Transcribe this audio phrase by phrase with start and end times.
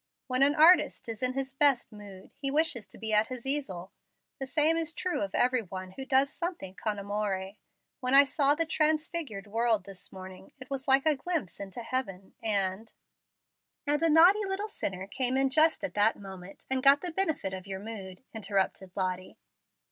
[0.25, 3.91] When an artist is in his best mood, he wishes to be at his easel.
[4.39, 7.51] The same is true of every one who does something con amore.
[7.99, 12.33] When I saw the transfigured world this morning, it was like a glimpse into heaven,
[12.41, 12.91] and"
[13.85, 17.53] "And a naughty little sinner came in just at that moment, and got the benefit
[17.53, 19.37] of your mood," interrupted Lottie.